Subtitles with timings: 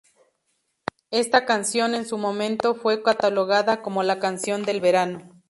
[1.11, 5.29] Ésta canción, en su momento, fue catalogada como "la canción del verano".